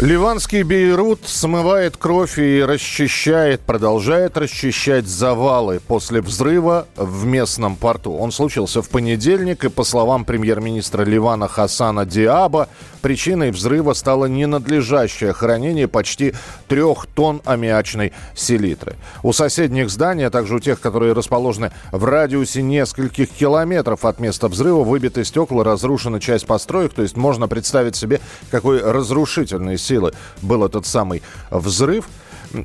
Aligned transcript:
Ливанский 0.00 0.64
Бейрут 0.64 1.20
смывает 1.24 1.96
кровь 1.96 2.40
и 2.40 2.60
расчищает, 2.64 3.60
продолжает 3.60 4.36
расчищать 4.36 5.06
завалы 5.06 5.80
после 5.86 6.20
взрыва 6.20 6.88
в 6.96 7.24
местном 7.24 7.76
порту. 7.76 8.12
Он 8.12 8.32
случился 8.32 8.82
в 8.82 8.88
понедельник, 8.88 9.64
и 9.64 9.68
по 9.68 9.84
словам 9.84 10.24
премьер-министра 10.24 11.04
Ливана 11.04 11.46
Хасана 11.46 12.04
Диаба, 12.04 12.68
причиной 13.02 13.52
взрыва 13.52 13.92
стало 13.92 14.26
ненадлежащее 14.26 15.32
хранение 15.32 15.86
почти 15.86 16.34
трех 16.66 17.06
тонн 17.06 17.40
аммиачной 17.44 18.12
селитры. 18.34 18.96
У 19.22 19.32
соседних 19.32 19.90
зданий, 19.90 20.26
а 20.26 20.30
также 20.30 20.56
у 20.56 20.58
тех, 20.58 20.80
которые 20.80 21.12
расположены 21.12 21.70
в 21.92 22.04
радиусе 22.04 22.62
нескольких 22.62 23.30
километров 23.30 24.04
от 24.04 24.18
места 24.18 24.48
взрыва, 24.48 24.82
выбиты 24.82 25.24
стекла, 25.24 25.62
разрушена 25.62 26.18
часть 26.18 26.46
построек, 26.46 26.94
то 26.94 27.02
есть 27.02 27.16
можно 27.16 27.46
представить 27.46 27.94
себе, 27.94 28.20
какой 28.50 28.80
разрушительный 28.82 29.78
силы 29.84 30.12
был 30.42 30.64
этот 30.64 30.86
самый 30.86 31.22
взрыв. 31.50 32.08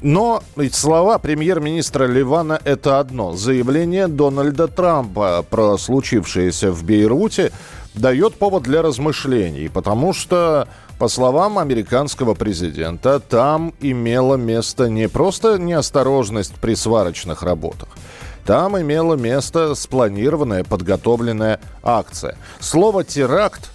Но 0.02 0.44
слова 0.72 1.18
премьер-министра 1.18 2.06
Ливана– 2.06 2.60
это 2.64 3.00
одно. 3.00 3.36
Заявление 3.36 4.08
Дональда 4.08 4.68
Трампа 4.68 5.44
про 5.50 5.78
случившееся 5.78 6.72
в 6.72 6.84
Бейруте 6.84 7.52
дает 7.96 8.36
повод 8.36 8.64
для 8.64 8.82
размышлений, 8.84 9.68
потому 9.68 10.14
что, 10.14 10.68
по 11.00 11.08
словам 11.08 11.58
американского 11.58 12.36
президента, 12.36 13.20
там 13.20 13.74
имела 13.80 14.36
место 14.36 14.90
не 14.90 15.10
просто 15.10 15.58
неосторожность 15.58 16.54
при 16.56 16.76
сварочных 16.76 17.42
работах, 17.42 17.90
там 18.46 18.80
имела 18.80 19.16
место 19.16 19.74
спланированная, 19.74 20.64
подготовленная 20.64 21.60
акция. 21.82 22.38
Слово 22.60 23.04
«теракт» 23.04 23.72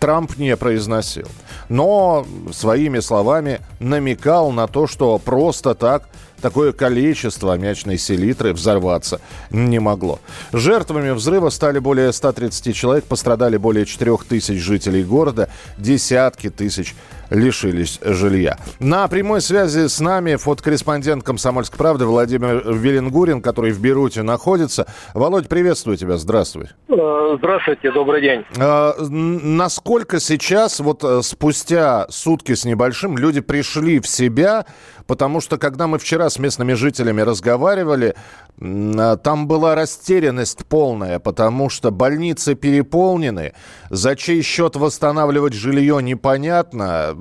Трамп 0.00 0.36
не 0.38 0.56
произносил. 0.56 1.28
Но 1.68 2.26
своими 2.52 3.00
словами 3.00 3.60
намекал 3.80 4.50
на 4.50 4.66
то, 4.66 4.86
что 4.86 5.18
просто 5.18 5.74
так 5.74 6.08
такое 6.40 6.72
количество 6.72 7.52
аммиачной 7.52 7.98
селитры 7.98 8.52
взорваться 8.52 9.20
не 9.50 9.78
могло. 9.78 10.20
Жертвами 10.52 11.10
взрыва 11.10 11.50
стали 11.50 11.78
более 11.78 12.12
130 12.12 12.74
человек, 12.74 13.04
пострадали 13.04 13.56
более 13.56 13.86
4 13.86 14.16
тысяч 14.28 14.60
жителей 14.60 15.04
города, 15.04 15.48
десятки 15.78 16.50
тысяч 16.50 16.94
лишились 17.30 18.00
жилья. 18.02 18.58
На 18.80 19.06
прямой 19.08 19.40
связи 19.40 19.88
с 19.88 20.00
нами 20.00 20.36
фотокорреспондент 20.36 21.24
«Комсомольской 21.24 21.78
правды» 21.78 22.06
Владимир 22.06 22.62
Веленгурин, 22.72 23.42
который 23.42 23.72
в 23.72 23.80
Беруте 23.80 24.22
находится. 24.22 24.86
Володь, 25.14 25.48
приветствую 25.48 25.96
тебя, 25.96 26.16
здравствуй. 26.16 26.68
Э, 26.88 27.36
здравствуйте, 27.38 27.92
добрый 27.92 28.22
день. 28.22 28.44
А, 28.58 28.94
насколько 28.98 30.20
сейчас, 30.20 30.80
вот 30.80 31.04
э, 31.04 31.20
спустя 31.22 32.06
сутки 32.10 32.54
с 32.54 32.64
небольшим, 32.64 33.18
люди 33.18 33.40
пришли 33.40 34.00
в 34.00 34.06
себя, 34.06 34.66
потому 35.06 35.40
что 35.40 35.58
когда 35.58 35.86
мы 35.86 35.98
вчера 35.98 36.30
с 36.30 36.38
местными 36.38 36.74
жителями 36.74 37.22
разговаривали, 37.22 38.14
там 38.58 39.46
была 39.46 39.74
растерянность 39.74 40.66
полная, 40.66 41.18
потому 41.20 41.70
что 41.70 41.90
больницы 41.90 42.54
переполнены, 42.54 43.54
за 43.88 44.16
чей 44.16 44.42
счет 44.42 44.74
восстанавливать 44.74 45.52
жилье 45.52 46.02
непонятно, 46.02 47.14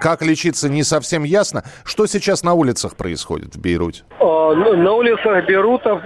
как 0.00 0.22
лечиться 0.22 0.68
не 0.68 0.82
совсем 0.82 1.24
ясно. 1.24 1.62
Что 1.84 2.06
сейчас 2.06 2.42
на 2.42 2.54
улицах 2.54 2.96
происходит 2.96 3.54
в 3.54 3.60
Бейруте? 3.60 4.02
А, 4.20 4.54
ну, 4.54 4.76
на 4.76 4.92
улицах 4.92 5.46
Бейрута 5.46 6.02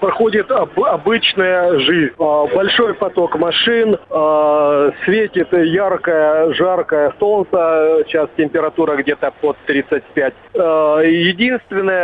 проходит 0.00 0.50
обычная 0.50 1.78
жизнь. 1.80 2.12
А, 2.18 2.46
большой 2.46 2.94
поток 2.94 3.36
машин, 3.36 3.98
светит 5.04 5.52
яркое, 5.52 6.52
жаркое 6.54 7.14
солнце, 7.18 8.04
сейчас 8.06 8.28
температура 8.36 8.96
где-то 8.96 9.32
под 9.40 9.56
35. 9.66 10.34
Единственное 10.52 12.02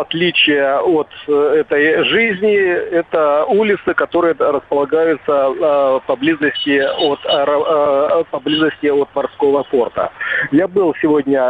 отличие 0.00 0.78
от 0.78 1.08
этой 1.28 2.04
жизни, 2.04 2.56
это 2.56 3.44
улицы, 3.46 3.94
которые 3.94 4.34
располагаются 4.38 6.00
поблизости 6.06 6.78
от, 6.78 7.20
э, 7.24 8.24
поблизости 8.48 8.86
от 8.86 9.14
морского 9.14 9.62
порта. 9.64 10.10
Я 10.50 10.68
был 10.68 10.94
сегодня 11.00 11.40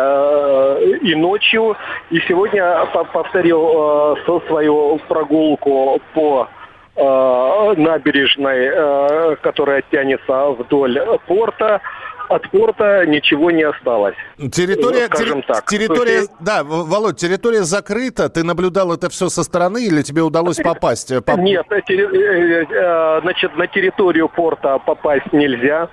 и 1.01 1.15
ночью, 1.15 1.77
и 2.11 2.21
сегодня 2.21 2.87
повторил 3.13 4.17
свою 4.47 4.99
прогулку 5.09 6.01
по 6.15 6.49
набережной, 6.97 9.37
которая 9.37 9.83
тянется 9.91 10.51
вдоль 10.51 10.99
порта 11.27 11.81
от 12.29 12.51
порта 12.51 13.07
ничего 13.07 13.51
не 13.51 13.63
осталось. 13.63 14.15
Территория, 14.37 15.09
ну, 15.35 15.43
так. 15.43 15.65
территория, 15.67 16.21
есть... 16.21 16.31
да, 16.41 16.63
Володь, 16.63 17.17
территория 17.17 17.63
закрыта. 17.63 18.29
Ты 18.29 18.45
наблюдал 18.45 18.93
это 18.93 19.09
все 19.09 19.29
со 19.29 19.43
стороны 19.43 19.87
или 19.87 20.03
тебе 20.03 20.23
удалось 20.23 20.59
попасть? 20.59 21.11
Нет, 21.11 21.67
э, 21.71 21.89
э, 21.89 23.21
значит, 23.23 23.57
на 23.57 23.67
территорию 23.67 24.29
порта 24.29 24.79
попасть 24.79 25.33
нельзя. 25.33 25.89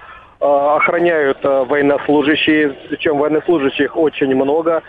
Охраняют 0.75 1.43
военнослужащие, 1.43 2.75
причем 2.89 3.17
военнослужащих 3.17 3.95
очень 3.97 4.35
много. 4.35 4.83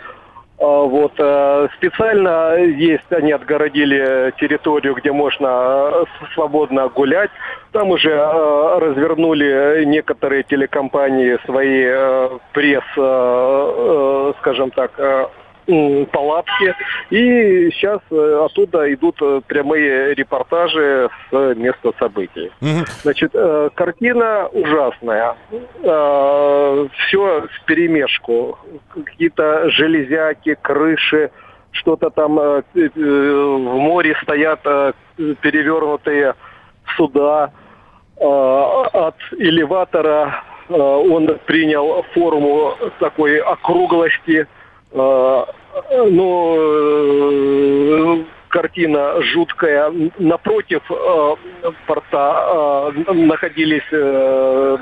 А, 0.58 0.64
вот, 0.64 1.12
э, 1.18 1.68
специально 1.76 2.56
есть, 2.56 3.12
они 3.12 3.32
отгородили 3.32 4.32
территорию, 4.40 4.94
где 4.94 5.12
можно 5.12 5.46
э, 5.92 6.04
свободно 6.34 6.88
гулять. 6.88 7.30
Там 7.72 7.90
уже 7.90 8.10
э, 8.10 8.78
развернули 8.78 9.84
некоторые 9.84 10.44
телекомпании 10.44 11.38
свои 11.44 11.84
пресс, 12.52 12.84
скажем 14.38 14.70
так, 14.70 14.92
палатки. 15.66 16.74
И 17.10 17.70
сейчас 17.72 18.00
э, 18.10 18.40
оттуда 18.44 18.92
идут 18.92 19.16
э, 19.20 19.40
прямые 19.46 20.14
репортажи 20.14 21.08
с 21.30 21.54
места 21.56 21.92
событий. 21.98 22.50
Значит, 23.02 23.32
э, 23.34 23.70
картина 23.74 24.48
ужасная. 24.52 25.36
Все 25.80 26.88
в 27.48 27.64
перемешку. 27.66 28.58
Какие-то 28.94 29.70
железяки, 29.70 30.56
крыши, 30.60 31.30
что-то 31.72 32.10
там 32.10 32.36
в 32.36 32.62
море 32.74 34.16
стоят 34.22 34.62
перевернутые 35.16 36.34
суда. 36.96 37.52
От 38.18 39.16
элеватора 39.32 40.42
он 40.68 41.38
принял 41.44 42.02
форму 42.14 42.74
такой 42.98 43.38
округлости– 43.38 44.46
ну, 44.96 46.56
э, 46.58 48.24
картина 48.48 49.20
жуткая. 49.22 49.92
Напротив 50.18 50.82
э, 50.90 51.34
порта 51.86 52.92
э, 53.06 53.12
находились 53.12 53.90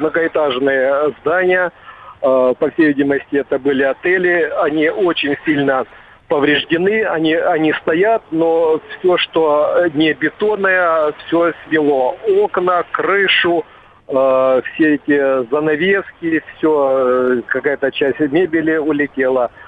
многоэтажные 0.00 1.14
здания. 1.20 1.72
По 2.20 2.70
всей 2.72 2.86
видимости, 2.86 3.36
это 3.36 3.58
были 3.58 3.82
отели. 3.82 4.50
Они 4.62 4.88
очень 4.88 5.36
сильно 5.44 5.84
повреждены, 6.28 7.04
они, 7.04 7.34
они 7.34 7.74
стоят, 7.82 8.22
но 8.30 8.80
все, 8.98 9.18
что 9.18 9.76
не 9.92 10.14
бетонное, 10.14 11.12
все 11.26 11.52
свело. 11.66 12.16
Окна, 12.40 12.82
крышу, 12.92 13.66
э, 14.08 14.62
все 14.72 14.94
эти 14.94 15.50
занавески, 15.50 16.42
все, 16.56 17.42
какая-то 17.46 17.90
часть 17.92 18.20
мебели 18.20 18.78
улетела. 18.78 19.50
Э, 19.52 19.63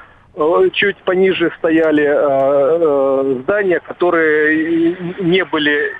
чуть 0.72 0.96
пониже 0.98 1.50
стояли 1.58 2.04
э, 2.04 2.14
э, 2.14 3.40
здания, 3.42 3.80
которые 3.80 4.96
не 5.20 5.44
были 5.44 5.92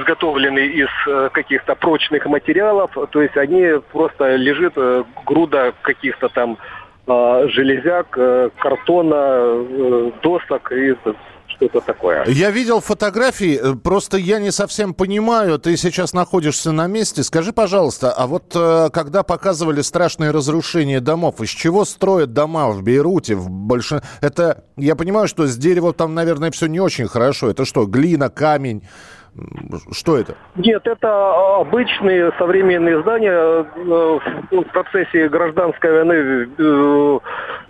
изготовлены 0.00 0.66
из 0.66 0.88
каких-то 1.32 1.74
прочных 1.74 2.26
материалов, 2.26 2.90
то 3.10 3.22
есть 3.22 3.36
они 3.36 3.80
просто 3.92 4.36
лежит 4.36 4.74
груда 5.24 5.72
каких-то 5.82 6.28
там 6.28 6.58
железяк, 7.06 8.10
картона, 8.58 9.64
досок 10.22 10.72
и 10.72 10.94
что-то 11.58 11.80
такое. 11.80 12.24
Я 12.26 12.50
видел 12.50 12.80
фотографии, 12.80 13.58
э, 13.60 13.74
просто 13.74 14.16
я 14.16 14.38
не 14.38 14.50
совсем 14.50 14.94
понимаю, 14.94 15.58
ты 15.58 15.76
сейчас 15.76 16.12
находишься 16.12 16.72
на 16.72 16.86
месте. 16.86 17.22
Скажи, 17.22 17.52
пожалуйста, 17.52 18.12
а 18.12 18.26
вот 18.26 18.52
э, 18.54 18.88
когда 18.92 19.22
показывали 19.22 19.80
страшные 19.80 20.30
разрушения 20.30 21.00
домов, 21.00 21.40
из 21.40 21.50
чего 21.50 21.84
строят 21.84 22.32
дома 22.32 22.68
в 22.70 22.82
Бейруте? 22.82 23.34
В 23.34 23.50
больше... 23.50 24.02
Это, 24.20 24.64
я 24.76 24.94
понимаю, 24.94 25.28
что 25.28 25.46
с 25.46 25.56
деревом 25.56 25.94
там, 25.94 26.14
наверное, 26.14 26.50
все 26.50 26.66
не 26.66 26.80
очень 26.80 27.08
хорошо. 27.08 27.50
Это 27.50 27.64
что, 27.64 27.86
глина, 27.86 28.28
камень? 28.30 28.82
Что 29.92 30.18
это? 30.18 30.34
Нет, 30.56 30.84
это 30.86 31.60
обычные 31.60 32.32
современные 32.38 33.00
здания. 33.02 33.30
Э, 33.30 34.18
в 34.50 34.72
процессе 34.72 35.28
гражданской 35.28 35.92
войны 35.92 37.20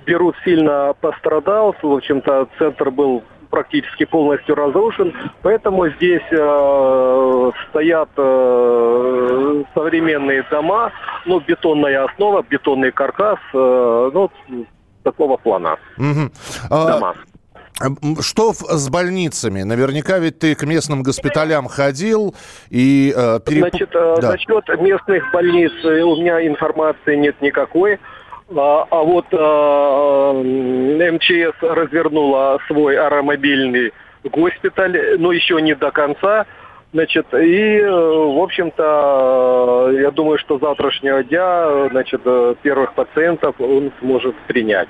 Берут 0.07 0.37
сильно 0.45 0.95
пострадал. 1.01 1.75
В 1.83 1.93
общем-то, 1.93 2.49
центр 2.59 2.91
был 2.91 3.23
практически 3.51 4.05
полностью 4.05 4.55
разрушен, 4.55 5.15
поэтому 5.43 5.89
здесь 5.91 6.23
э, 6.31 7.51
стоят 7.69 8.11
э, 8.17 9.63
современные 9.75 10.45
дома, 10.51 10.93
ну, 11.27 11.41
бетонная 11.41 12.05
основа, 12.05 12.45
бетонный 12.49 12.93
каркас, 12.93 13.39
э, 13.55 14.11
ну, 14.13 14.31
такого 15.03 15.37
плана. 15.37 15.77
Угу. 15.97 16.31
Дома. 16.71 17.15
Что 18.21 18.53
с 18.53 18.89
больницами? 18.89 19.63
Наверняка 19.63 20.19
ведь 20.19 20.41
ты 20.41 20.57
к 20.57 20.65
местным 20.65 21.03
госпиталям 21.05 21.69
ходил 21.69 22.35
и 22.71 23.15
э, 23.17 23.41
переп... 23.47 23.69
Значит, 23.71 23.91
э, 23.95 24.17
да. 24.21 24.33
насчет 24.33 24.81
местных 24.81 25.31
больниц 25.33 25.73
э, 25.85 26.01
у 26.03 26.17
меня 26.17 26.45
информации 26.45 27.15
нет 27.15 27.41
никакой. 27.41 28.01
А, 28.57 28.87
а 28.91 29.03
вот 29.03 29.27
а, 29.33 30.33
МЧС 30.33 31.63
развернула 31.63 32.59
свой 32.67 32.99
аэромобильный 32.99 33.93
госпиталь, 34.25 35.17
но 35.19 35.33
еще 35.33 35.61
не 35.61 35.75
до 35.75 35.91
конца. 35.91 36.47
Значит, 36.93 37.27
и, 37.35 37.83
в 37.83 38.43
общем-то, 38.43 39.91
я 39.93 40.11
думаю, 40.11 40.39
что 40.39 40.59
завтрашнего 40.59 41.23
дня, 41.23 41.89
значит, 41.91 42.23
первых 42.63 42.95
пациентов 42.95 43.61
он 43.61 43.93
сможет 44.01 44.35
принять. 44.47 44.89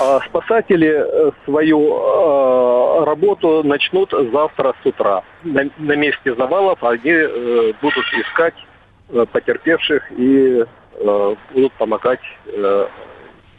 А 0.00 0.20
спасатели 0.20 0.88
э, 0.88 1.30
свою 1.44 1.80
э, 1.80 3.04
работу 3.04 3.62
начнут 3.64 4.12
завтра 4.32 4.74
с 4.82 4.86
утра. 4.86 5.22
На, 5.42 5.96
месте 5.96 6.34
завалов 6.34 6.82
они 6.84 7.10
э, 7.10 7.72
будут 7.82 8.04
искать 8.12 8.54
э, 8.54 8.73
потерпевших 9.08 10.12
и 10.12 10.64
э, 10.64 11.34
будут 11.52 11.72
помогать 11.74 12.20
э, 12.46 12.86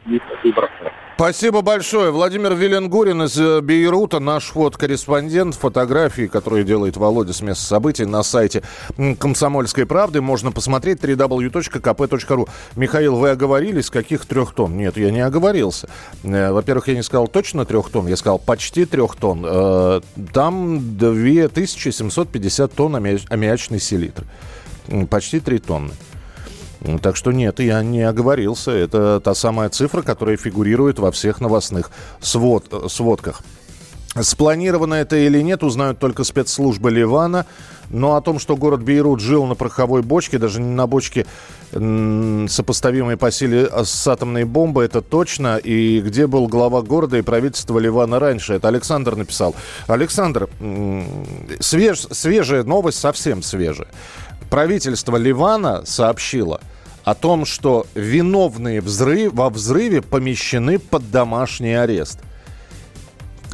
их 0.08 0.22
выбраться. 0.44 0.92
Спасибо 1.16 1.62
большое. 1.62 2.12
Владимир 2.12 2.56
Виленгурин 2.56 3.24
из 3.24 3.40
э, 3.40 3.62
Бейрута, 3.62 4.20
наш 4.20 4.54
вот 4.54 4.76
корреспондент, 4.76 5.56
фотографии, 5.56 6.28
которые 6.28 6.66
делает 6.66 6.98
Володя 6.98 7.32
с 7.32 7.42
места 7.42 7.64
событий 7.64 8.04
на 8.06 8.22
сайте 8.22 8.64
«Комсомольской 9.18 9.86
правды». 9.86 10.20
Можно 10.20 10.52
посмотреть 10.52 11.00
www.kp.ru. 11.00 12.50
Михаил, 12.76 13.16
вы 13.16 13.30
оговорились, 13.30 13.90
каких 13.90 14.26
трех 14.26 14.54
тонн? 14.54 14.76
Нет, 14.76 14.98
я 14.98 15.10
не 15.10 15.22
оговорился. 15.22 15.88
Э, 16.24 16.52
во-первых, 16.52 16.90
я 16.90 16.96
не 16.96 17.04
сказал 17.04 17.30
точно 17.30 17.64
трех 17.64 17.90
тонн, 17.90 18.08
я 18.08 18.18
сказал 18.18 18.38
почти 18.38 18.84
трех 18.84 19.16
тонн. 19.16 19.46
Э, 19.48 20.02
там 20.34 20.98
2750 20.98 22.74
тонн 22.74 22.96
аммиачной 22.98 23.80
селитры. 23.80 24.26
Почти 25.10 25.40
три 25.40 25.60
тонны. 25.60 25.92
Так 27.02 27.16
что 27.16 27.32
нет, 27.32 27.60
я 27.60 27.82
не 27.82 28.02
оговорился. 28.02 28.72
Это 28.72 29.20
та 29.20 29.34
самая 29.34 29.70
цифра, 29.70 30.02
которая 30.02 30.38
фигурирует 30.38 31.00
во 31.00 31.12
всех 31.12 31.42
новостных 31.42 31.90
свод, 32.20 32.92
сводках. 32.92 33.42
Спланировано 34.20 34.94
это 34.94 35.18
или 35.18 35.42
нет, 35.42 35.62
узнают 35.64 36.00
только 36.00 36.24
спецслужбы 36.24 36.90
Ливана. 36.90 37.46
Но 37.90 38.16
о 38.16 38.22
том, 38.22 38.40
что 38.40 38.56
город 38.56 38.82
Бейрут 38.82 39.20
жил 39.20 39.46
на 39.46 39.56
пороховой 39.56 40.02
бочке, 40.02 40.40
даже 40.40 40.62
не 40.62 40.74
на 40.74 40.88
бочке, 40.88 41.26
сопоставимой 41.72 43.18
по 43.18 43.30
силе 43.30 43.70
с 43.84 44.08
атомной 44.08 44.44
бомбой, 44.46 44.86
это 44.86 45.02
точно. 45.02 45.58
И 45.58 46.00
где 46.00 46.28
был 46.28 46.48
глава 46.48 46.82
города 46.82 47.18
и 47.18 47.22
правительство 47.22 47.78
Ливана 47.78 48.20
раньше? 48.20 48.54
Это 48.54 48.70
Александр 48.70 49.16
написал. 49.16 49.56
Александр, 49.88 50.50
свеж, 51.60 52.08
свежая 52.10 52.64
новость, 52.64 53.00
совсем 53.00 53.44
свежая. 53.44 53.90
Правительство 54.50 55.18
Ливана 55.18 55.86
сообщило– 55.86 56.62
о 57.06 57.14
том, 57.14 57.46
что 57.46 57.86
виновные 57.94 58.82
взрыв, 58.82 59.34
во 59.34 59.50
взрыве 59.52 60.02
помещены 60.02 60.80
под 60.80 61.12
домашний 61.12 61.76
арест. 61.76 62.20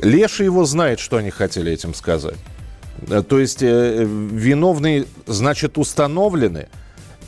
Леша 0.01 0.45
его 0.45 0.63
знает, 0.63 0.99
что 0.99 1.17
они 1.17 1.31
хотели 1.31 1.69
этим 1.71 1.93
сказать. 1.93 2.37
Э, 3.09 3.21
то 3.21 3.39
есть 3.39 3.61
э, 3.61 4.05
виновные, 4.05 5.05
значит, 5.27 5.77
установлены. 5.77 6.69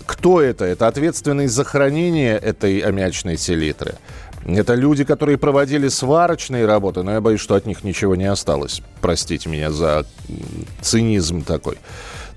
Кто 0.05 0.41
это? 0.41 0.63
Это 0.63 0.87
ответственный 0.87 1.47
за 1.47 1.65
хранение 1.65 2.37
этой 2.37 2.79
аммиачной 2.79 3.37
селитры. 3.37 3.95
Это 4.45 4.75
люди, 4.75 5.03
которые 5.03 5.37
проводили 5.37 5.89
сварочные 5.89 6.65
работы, 6.65 7.03
но 7.03 7.11
я 7.11 7.21
боюсь, 7.21 7.41
что 7.41 7.55
от 7.55 7.65
них 7.65 7.83
ничего 7.83 8.15
не 8.15 8.25
осталось. 8.25 8.81
Простите 9.01 9.49
меня 9.49 9.71
за 9.71 10.05
цинизм 10.81 11.43
такой. 11.43 11.77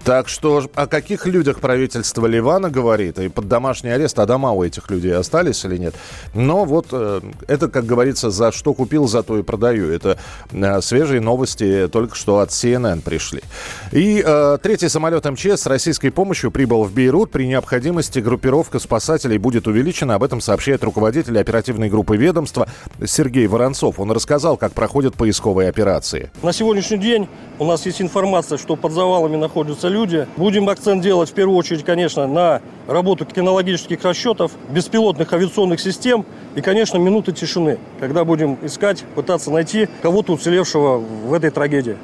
Так 0.06 0.28
что 0.28 0.62
о 0.76 0.86
каких 0.86 1.26
людях 1.26 1.58
правительство 1.58 2.26
Ливана 2.26 2.70
говорит, 2.70 3.18
и 3.18 3.28
под 3.28 3.48
домашний 3.48 3.90
арест, 3.90 4.16
а 4.20 4.24
дома 4.24 4.52
у 4.52 4.62
этих 4.62 4.88
людей 4.88 5.12
остались 5.12 5.64
или 5.64 5.78
нет. 5.78 5.96
Но 6.32 6.64
вот 6.64 6.86
э, 6.92 7.22
это, 7.48 7.66
как 7.66 7.86
говорится, 7.86 8.30
за 8.30 8.52
что 8.52 8.72
купил, 8.72 9.08
за 9.08 9.24
то 9.24 9.36
и 9.36 9.42
продаю. 9.42 9.90
Это 9.90 10.16
э, 10.52 10.80
свежие 10.80 11.20
новости 11.20 11.88
только 11.88 12.14
что 12.14 12.38
от 12.38 12.50
CNN 12.50 13.00
пришли. 13.00 13.42
И 13.90 14.22
э, 14.24 14.58
третий 14.62 14.88
самолет 14.88 15.24
МЧС 15.24 15.62
с 15.62 15.66
российской 15.66 16.10
помощью 16.10 16.52
прибыл 16.52 16.84
в 16.84 16.92
Бейрут. 16.92 17.32
При 17.32 17.48
необходимости 17.48 18.20
группировка 18.20 18.78
спасателей 18.78 19.38
будет 19.38 19.66
увеличена. 19.66 20.14
Об 20.14 20.22
этом 20.22 20.40
сообщает 20.40 20.84
руководитель 20.84 21.36
оперативной 21.36 21.90
группы 21.90 22.16
ведомства 22.16 22.68
Сергей 23.04 23.48
Воронцов. 23.48 23.98
Он 23.98 24.12
рассказал, 24.12 24.56
как 24.56 24.72
проходят 24.72 25.16
поисковые 25.16 25.68
операции. 25.68 26.30
На 26.44 26.52
сегодняшний 26.52 26.98
день 26.98 27.28
у 27.58 27.64
нас 27.64 27.84
есть 27.86 28.00
информация, 28.00 28.56
что 28.56 28.76
под 28.76 28.92
завалами 28.92 29.34
находятся 29.34 29.88
люди. 29.88 29.95
Будем 30.36 30.68
акцент 30.68 31.02
делать 31.02 31.30
в 31.30 31.32
первую 31.32 31.56
очередь, 31.56 31.84
конечно, 31.84 32.26
на 32.26 32.60
работу 32.86 33.24
кинологических 33.24 34.02
расчетов, 34.04 34.52
беспилотных 34.70 35.32
авиационных 35.32 35.80
систем 35.80 36.24
и, 36.54 36.60
конечно, 36.60 36.98
минуты 36.98 37.32
тишины, 37.32 37.78
когда 37.98 38.24
будем 38.24 38.58
искать, 38.62 39.04
пытаться 39.14 39.50
найти 39.50 39.88
кого-то 40.02 40.34
уцелевшего 40.34 40.98
в 40.98 41.32
этой 41.32 41.50
трагедии. 41.50 41.96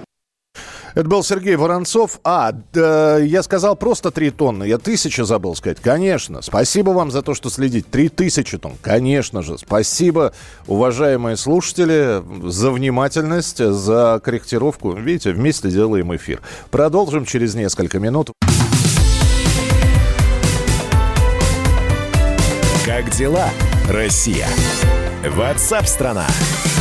Это 0.94 1.08
был 1.08 1.22
Сергей 1.22 1.56
Воронцов. 1.56 2.20
А, 2.24 2.52
да, 2.72 3.18
я 3.18 3.42
сказал 3.42 3.76
просто 3.76 4.10
3 4.10 4.30
тонны. 4.30 4.64
Я 4.64 4.78
тысячу 4.78 5.24
забыл 5.24 5.54
сказать. 5.54 5.78
Конечно. 5.80 6.42
Спасибо 6.42 6.90
вам 6.90 7.10
за 7.10 7.22
то, 7.22 7.34
что 7.34 7.50
следите. 7.50 7.86
3000 7.90 8.58
тонн. 8.58 8.74
Конечно 8.82 9.42
же. 9.42 9.58
Спасибо, 9.58 10.32
уважаемые 10.66 11.36
слушатели, 11.36 12.22
за 12.48 12.70
внимательность, 12.70 13.58
за 13.58 14.20
корректировку. 14.22 14.92
Видите, 14.92 15.32
вместе 15.32 15.70
делаем 15.70 16.14
эфир. 16.14 16.40
Продолжим 16.70 17.24
через 17.24 17.54
несколько 17.54 17.98
минут. 17.98 18.30
Как 22.84 23.10
дела, 23.10 23.48
Россия? 23.88 24.48
Ватсап-страна! 25.36 26.26
страна 26.26 26.71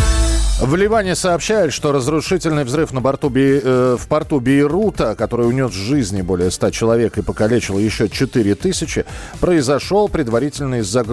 в 0.61 0.75
Ливане 0.75 1.15
сообщают, 1.15 1.73
что 1.73 1.91
разрушительный 1.91 2.63
взрыв 2.63 2.93
на 2.93 3.01
борту 3.01 3.29
Би, 3.29 3.59
э, 3.63 3.97
в 3.99 4.07
порту 4.07 4.39
Бейрута, 4.39 5.15
который 5.15 5.47
унес 5.47 5.71
жизни 5.71 6.21
более 6.21 6.51
100 6.51 6.69
человек 6.69 7.17
и 7.17 7.23
покалечил 7.23 7.79
еще 7.79 8.07
4 8.07 8.53
тысячи, 8.53 9.05
произошел 9.39 10.07
предварительно 10.07 10.75
из-за 10.75 11.03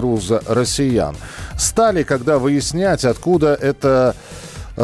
россиян. 0.47 1.15
Стали, 1.57 2.03
когда 2.03 2.37
выяснять, 2.37 3.03
откуда 3.05 3.55
это 3.55 4.15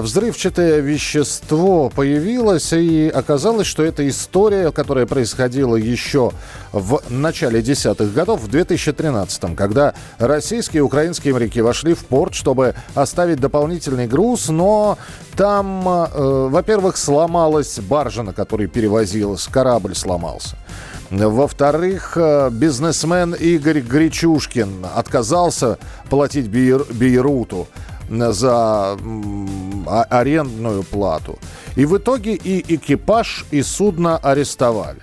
взрывчатое 0.02 0.82
вещество 0.82 1.90
появилось, 1.90 2.74
и 2.74 3.10
оказалось, 3.14 3.68
что 3.68 3.84
это 3.84 4.08
история, 4.08 4.72
которая 4.72 5.06
происходила 5.06 5.76
еще 5.76 6.32
в 6.74 7.02
начале 7.10 7.62
десятых 7.62 8.14
годов, 8.14 8.42
в 8.42 8.50
2013, 8.50 9.56
когда 9.56 9.94
российские 10.18 10.80
и 10.80 10.82
украинские 10.82 11.34
моряки 11.34 11.62
вошли 11.62 11.94
в 11.94 12.06
порт, 12.06 12.34
чтобы 12.34 12.76
оставить 12.94 13.40
дополнительный 13.40 14.08
груз, 14.08 14.50
но 14.50 14.98
там, 15.38 15.88
э, 15.88 16.48
во-первых, 16.50 16.98
сломалась 16.98 17.80
баржа, 17.80 18.24
на 18.24 18.34
которой 18.34 18.68
перевозилась, 18.68 19.48
корабль 19.48 19.96
сломался. 19.96 20.58
Во-вторых, 21.10 22.14
э, 22.18 22.50
бизнесмен 22.52 23.34
Игорь 23.34 23.80
Гречушкин 23.80 24.88
отказался 24.96 25.78
платить 26.10 26.50
Бейруту 26.50 27.68
за 28.10 28.98
арендную 30.10 30.84
плату. 30.84 31.38
И 31.76 31.86
в 31.86 31.98
итоге 31.98 32.34
и 32.34 32.76
экипаж, 32.76 33.46
и 33.52 33.64
судно 33.64 34.18
арестовали. 34.18 35.02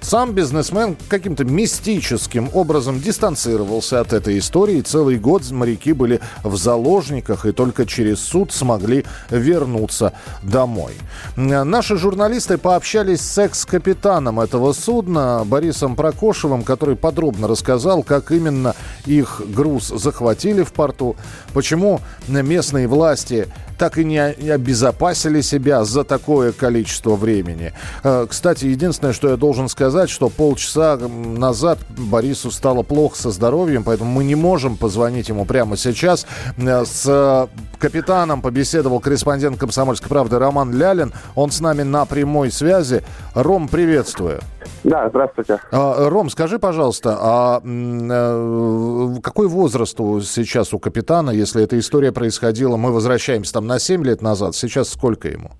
Сам 0.00 0.32
бизнесмен 0.32 0.96
каким-то 1.08 1.44
мистическим 1.44 2.50
образом 2.54 3.00
дистанцировался 3.00 4.00
от 4.00 4.12
этой 4.12 4.38
истории. 4.38 4.80
Целый 4.80 5.18
год 5.18 5.48
моряки 5.50 5.92
были 5.92 6.20
в 6.42 6.56
заложниках 6.56 7.46
и 7.46 7.52
только 7.52 7.86
через 7.86 8.20
суд 8.20 8.50
смогли 8.50 9.04
вернуться 9.30 10.12
домой. 10.42 10.94
Наши 11.36 11.96
журналисты 11.96 12.58
пообщались 12.58 13.20
с 13.20 13.38
экс-капитаном 13.38 14.40
этого 14.40 14.72
судна 14.72 15.42
Борисом 15.44 15.94
Прокошевым, 15.96 16.64
который 16.64 16.96
подробно 16.96 17.46
рассказал, 17.46 18.02
как 18.02 18.32
именно 18.32 18.74
их 19.06 19.42
груз 19.46 19.88
захватили 19.88 20.62
в 20.62 20.72
порту, 20.72 21.14
почему 21.52 22.00
местные 22.26 22.88
власти 22.88 23.48
так 23.80 23.96
и 23.96 24.04
не 24.04 24.18
обезопасили 24.18 25.40
себя 25.40 25.84
за 25.84 26.04
такое 26.04 26.52
количество 26.52 27.16
времени. 27.16 27.72
Э, 28.04 28.26
кстати, 28.28 28.66
единственное, 28.66 29.14
что 29.14 29.30
я 29.30 29.38
должен 29.38 29.70
сказать, 29.70 30.10
что 30.10 30.28
полчаса 30.28 30.98
назад 30.98 31.78
Борису 31.88 32.50
стало 32.50 32.82
плохо 32.82 33.16
со 33.16 33.30
здоровьем, 33.30 33.82
поэтому 33.82 34.10
мы 34.10 34.24
не 34.24 34.34
можем 34.34 34.76
позвонить 34.76 35.30
ему 35.30 35.46
прямо 35.46 35.78
сейчас. 35.78 36.26
Э, 36.58 36.84
с 36.84 37.48
капитаном 37.78 38.42
побеседовал 38.42 39.00
корреспондент 39.00 39.58
«Комсомольской 39.58 40.10
правды» 40.10 40.38
Роман 40.38 40.74
Лялин. 40.74 41.14
Он 41.34 41.50
с 41.50 41.60
нами 41.60 41.82
на 41.82 42.04
прямой 42.04 42.52
связи. 42.52 43.02
Ром, 43.32 43.66
приветствую. 43.66 44.40
Да, 44.84 45.08
здравствуйте. 45.08 45.60
А, 45.70 46.08
Ром, 46.08 46.30
скажи, 46.30 46.58
пожалуйста, 46.58 47.16
а 47.20 47.60
э, 47.64 49.20
какой 49.22 49.48
возраст 49.48 49.96
сейчас 49.96 50.72
у 50.72 50.78
капитана, 50.78 51.30
если 51.30 51.62
эта 51.62 51.78
история 51.78 52.12
происходила, 52.12 52.76
мы 52.76 52.92
возвращаемся 52.92 53.52
там 53.54 53.66
на 53.66 53.78
7 53.78 54.04
лет 54.04 54.22
назад, 54.22 54.54
сейчас 54.54 54.90
сколько 54.90 55.28
ему? 55.28 55.52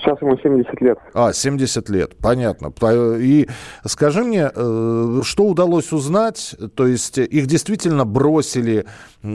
Сейчас 0.00 0.20
ему 0.22 0.36
70 0.36 0.80
лет. 0.80 0.98
А, 1.12 1.32
70 1.32 1.88
лет, 1.90 2.16
понятно. 2.16 2.72
И 3.18 3.48
скажи 3.84 4.24
мне, 4.24 4.50
э, 4.54 5.20
что 5.22 5.44
удалось 5.44 5.92
узнать? 5.92 6.56
То 6.74 6.86
есть 6.86 7.18
их 7.18 7.46
действительно 7.46 8.06
бросили? 8.06 8.86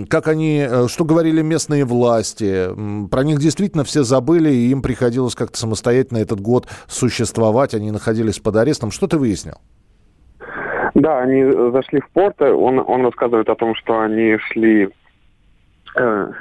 Как 0.09 0.27
они, 0.27 0.65
э, 0.67 0.87
что 0.87 1.05
говорили 1.05 1.41
местные 1.43 1.85
власти? 1.85 2.69
Про 3.09 3.23
них 3.23 3.39
действительно 3.39 3.83
все 3.83 4.03
забыли, 4.03 4.49
и 4.49 4.71
им 4.71 4.81
приходилось 4.81 5.35
как-то 5.35 5.57
самостоятельно 5.57 6.17
этот 6.17 6.39
год 6.39 6.67
существовать. 6.87 7.75
Они 7.75 7.91
находились 7.91 8.39
под 8.39 8.55
арестом. 8.55 8.89
Что 8.89 9.07
ты 9.07 9.17
выяснил? 9.17 9.55
Да, 10.95 11.19
они 11.19 11.43
зашли 11.71 11.99
в 11.99 12.09
порт. 12.09 12.41
Он, 12.41 12.79
он 12.79 13.05
рассказывает 13.05 13.49
о 13.49 13.55
том, 13.55 13.75
что 13.75 13.99
они 13.99 14.37
шли 14.49 14.89
э, 15.95 16.31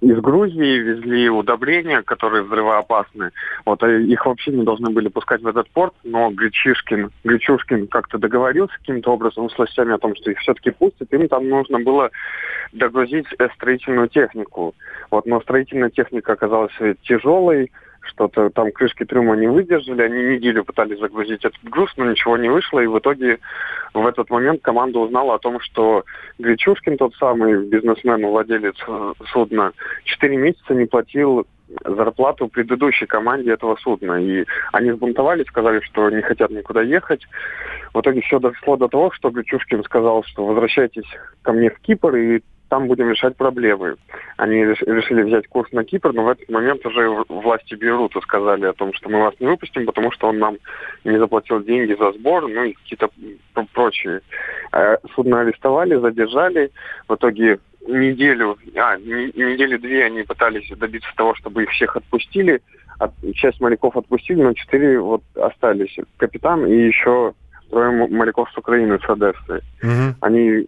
из 0.00 0.18
Грузии 0.20 0.78
везли 0.78 1.28
удобрения, 1.28 2.02
которые 2.02 2.42
взрывоопасны. 2.42 3.30
Вот 3.64 3.82
а 3.82 3.88
их 3.88 4.26
вообще 4.26 4.52
не 4.52 4.64
должны 4.64 4.90
были 4.90 5.08
пускать 5.08 5.42
в 5.42 5.46
этот 5.46 5.68
порт, 5.70 5.94
но 6.04 6.30
Гречишкин, 6.30 7.10
Гречушкин 7.24 7.86
как-то 7.88 8.18
договорился 8.18 8.74
каким-то 8.78 9.12
образом 9.12 9.50
с 9.50 9.56
властями 9.56 9.94
о 9.94 9.98
том, 9.98 10.14
что 10.16 10.30
их 10.30 10.38
все-таки 10.38 10.70
пустят. 10.70 11.12
Им 11.12 11.28
там 11.28 11.48
нужно 11.48 11.78
было 11.80 12.10
догрузить 12.72 13.26
строительную 13.54 14.08
технику. 14.08 14.74
Вот, 15.10 15.26
но 15.26 15.40
строительная 15.40 15.90
техника 15.90 16.32
оказалась 16.32 16.72
тяжелой, 17.02 17.70
что-то 18.08 18.50
там 18.50 18.72
крышки 18.72 19.04
трюма 19.04 19.36
не 19.36 19.46
выдержали, 19.46 20.02
они 20.02 20.36
неделю 20.36 20.64
пытались 20.64 20.98
загрузить 20.98 21.44
этот 21.44 21.62
груз, 21.64 21.92
но 21.96 22.10
ничего 22.10 22.36
не 22.36 22.48
вышло, 22.48 22.80
и 22.80 22.86
в 22.86 22.98
итоге 22.98 23.38
в 23.94 24.06
этот 24.06 24.30
момент 24.30 24.62
команда 24.62 24.98
узнала 24.98 25.34
о 25.34 25.38
том, 25.38 25.60
что 25.60 26.04
Гречушкин, 26.38 26.96
тот 26.96 27.14
самый 27.16 27.64
бизнесмен, 27.66 28.26
владелец 28.26 28.76
э, 28.86 29.12
судна, 29.32 29.72
4 30.04 30.36
месяца 30.36 30.74
не 30.74 30.86
платил 30.86 31.46
зарплату 31.84 32.48
предыдущей 32.48 33.06
команде 33.06 33.52
этого 33.52 33.76
судна. 33.76 34.22
И 34.22 34.44
они 34.72 34.92
сбунтовались, 34.92 35.46
сказали, 35.46 35.80
что 35.80 36.08
не 36.10 36.22
хотят 36.22 36.50
никуда 36.50 36.82
ехать. 36.82 37.22
В 37.92 38.00
итоге 38.00 38.20
все 38.22 38.38
дошло 38.38 38.76
до 38.76 38.88
того, 38.88 39.10
что 39.12 39.30
Гречушкин 39.30 39.84
сказал, 39.84 40.24
что 40.24 40.46
возвращайтесь 40.46 41.08
ко 41.42 41.52
мне 41.52 41.70
в 41.70 41.78
Кипр, 41.80 42.16
и 42.16 42.42
там 42.68 42.86
будем 42.86 43.10
решать 43.10 43.36
проблемы. 43.36 43.96
Они 44.36 44.64
решили 44.64 45.22
взять 45.22 45.46
курс 45.48 45.70
на 45.72 45.84
Кипр, 45.84 46.12
но 46.12 46.24
в 46.24 46.28
этот 46.28 46.48
момент 46.48 46.84
уже 46.86 47.08
власти 47.28 47.74
Бейрута 47.74 48.20
сказали 48.20 48.66
о 48.66 48.72
том, 48.72 48.92
что 48.94 49.08
мы 49.08 49.20
вас 49.20 49.34
не 49.40 49.46
выпустим, 49.46 49.86
потому 49.86 50.12
что 50.12 50.28
он 50.28 50.38
нам 50.38 50.56
не 51.04 51.18
заплатил 51.18 51.62
деньги 51.62 51.96
за 51.98 52.12
сбор, 52.12 52.48
ну 52.48 52.64
и 52.64 52.74
какие-то 52.74 53.08
прочие. 53.72 54.20
А 54.72 54.98
судно 55.14 55.40
арестовали, 55.40 55.96
задержали. 55.96 56.70
В 57.08 57.14
итоге 57.14 57.58
неделю, 57.86 58.58
а, 58.76 58.96
недели 58.98 59.76
две 59.76 60.04
они 60.04 60.22
пытались 60.22 60.68
добиться 60.76 61.08
того, 61.16 61.34
чтобы 61.34 61.64
их 61.64 61.70
всех 61.70 61.96
отпустили. 61.96 62.60
От, 62.98 63.12
часть 63.34 63.60
моряков 63.60 63.96
отпустили, 63.96 64.42
но 64.42 64.52
четыре 64.52 65.00
вот 65.00 65.22
остались. 65.36 65.96
Капитан 66.16 66.66
и 66.66 66.86
еще 66.86 67.32
трое 67.70 67.90
моряков 68.08 68.50
с 68.52 68.58
Украины, 68.58 68.98
с 68.98 69.08
Одессы. 69.08 69.62
Угу. 69.82 70.16
Они 70.20 70.66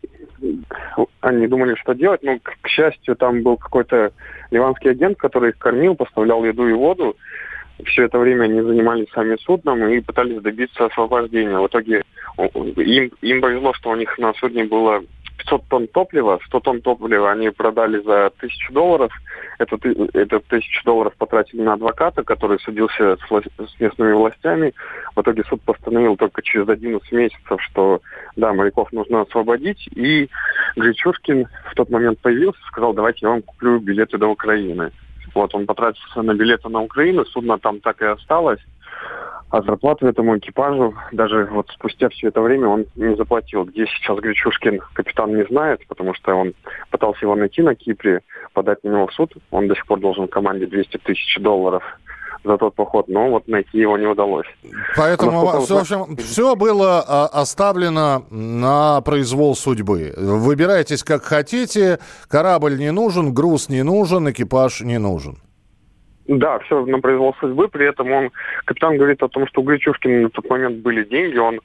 они 1.20 1.46
думали, 1.46 1.74
что 1.74 1.94
делать, 1.94 2.22
но, 2.22 2.38
к 2.38 2.68
счастью, 2.68 3.16
там 3.16 3.42
был 3.42 3.56
какой-то 3.56 4.12
ливанский 4.50 4.90
агент, 4.90 5.18
который 5.18 5.50
их 5.50 5.58
кормил, 5.58 5.94
поставлял 5.94 6.44
еду 6.44 6.68
и 6.68 6.72
воду. 6.72 7.16
Все 7.84 8.04
это 8.04 8.18
время 8.18 8.44
они 8.44 8.60
занимались 8.60 9.10
сами 9.12 9.36
судном 9.36 9.86
и 9.88 10.00
пытались 10.00 10.42
добиться 10.42 10.86
освобождения. 10.86 11.58
В 11.58 11.66
итоге 11.66 12.02
им, 12.38 13.10
им 13.22 13.40
повезло, 13.40 13.72
что 13.74 13.90
у 13.90 13.96
них 13.96 14.16
на 14.18 14.34
судне 14.34 14.64
было 14.64 15.02
500 15.44 15.68
тонн 15.68 15.86
топлива, 15.88 16.38
100 16.46 16.60
тонн 16.60 16.80
топлива 16.80 17.30
они 17.30 17.50
продали 17.50 18.00
за 18.02 18.26
1000 18.26 18.72
долларов. 18.72 19.12
Это, 19.58 19.76
это 20.14 20.36
1000 20.36 20.82
долларов 20.84 21.14
потратили 21.16 21.62
на 21.62 21.74
адвоката, 21.74 22.22
который 22.22 22.58
судился 22.60 23.16
с, 23.16 23.28
с 23.28 23.80
местными 23.80 24.12
властями. 24.12 24.74
В 25.16 25.20
итоге 25.20 25.44
суд 25.44 25.60
постановил 25.62 26.16
только 26.16 26.42
через 26.42 26.68
11 26.68 27.12
месяцев, 27.12 27.60
что 27.62 28.00
да, 28.36 28.52
моряков 28.52 28.92
нужно 28.92 29.22
освободить. 29.22 29.88
И 29.94 30.28
Гречушкин 30.76 31.46
в 31.70 31.74
тот 31.74 31.90
момент 31.90 32.18
появился, 32.20 32.60
сказал, 32.68 32.92
давайте 32.92 33.20
я 33.22 33.30
вам 33.30 33.42
куплю 33.42 33.78
билеты 33.78 34.18
до 34.18 34.28
Украины. 34.28 34.90
Вот, 35.34 35.54
он 35.54 35.66
потратился 35.66 36.22
на 36.22 36.34
билеты 36.34 36.68
на 36.68 36.80
Украину, 36.80 37.24
судно 37.24 37.58
там 37.58 37.80
так 37.80 38.02
и 38.02 38.06
осталось. 38.06 38.60
А 39.50 39.62
зарплату 39.62 40.06
этому 40.06 40.38
экипажу 40.38 40.94
даже 41.10 41.46
вот 41.50 41.68
спустя 41.70 42.08
все 42.10 42.28
это 42.28 42.40
время 42.40 42.68
он 42.68 42.86
не 42.94 43.16
заплатил. 43.16 43.64
Где 43.64 43.86
сейчас 43.86 44.18
Гречушкин 44.18 44.80
капитан 44.94 45.34
не 45.34 45.44
знает, 45.44 45.84
потому 45.88 46.14
что 46.14 46.34
он 46.34 46.54
пытался 46.90 47.20
его 47.22 47.34
найти 47.34 47.60
на 47.62 47.74
Кипре, 47.74 48.20
подать 48.52 48.82
на 48.84 48.90
него 48.90 49.08
в 49.08 49.12
суд. 49.12 49.32
Он 49.50 49.66
до 49.66 49.74
сих 49.74 49.86
пор 49.86 49.98
должен 49.98 50.28
команде 50.28 50.66
200 50.66 50.98
тысяч 50.98 51.38
долларов 51.40 51.82
за 52.44 52.56
тот 52.56 52.74
поход, 52.74 53.08
но 53.08 53.28
вот 53.28 53.48
найти 53.48 53.78
его 53.78 53.98
не 53.98 54.06
удалось. 54.06 54.46
Поэтому, 54.96 55.46
а 55.48 55.60
все, 55.60 55.74
в 55.74 55.80
общем, 55.80 56.16
все 56.16 56.56
было 56.56 57.00
оставлено 57.26 58.24
на 58.30 59.00
произвол 59.02 59.54
судьбы. 59.56 60.14
Выбирайтесь 60.16 61.02
как 61.02 61.24
хотите, 61.24 61.98
корабль 62.28 62.78
не 62.78 62.92
нужен, 62.92 63.34
груз 63.34 63.68
не 63.68 63.82
нужен, 63.82 64.30
экипаж 64.30 64.80
не 64.80 64.98
нужен. 64.98 65.38
Да, 66.30 66.60
все 66.60 66.86
на 66.86 67.00
произвол 67.00 67.34
судьбы. 67.40 67.66
При 67.66 67.88
этом 67.88 68.12
он, 68.12 68.30
капитан 68.64 68.96
говорит 68.96 69.20
о 69.20 69.28
том, 69.28 69.48
что 69.48 69.62
у 69.62 69.64
Гречушкина 69.64 70.20
на 70.20 70.30
тот 70.30 70.48
момент 70.48 70.76
были 70.76 71.02
деньги. 71.02 71.36
Он 71.36 71.60